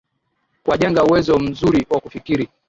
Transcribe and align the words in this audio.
Kuwajenga 0.63 1.03
uwezo 1.03 1.39
mzuri 1.43 1.85
wa 1.89 1.99
kufikiri 1.99 2.45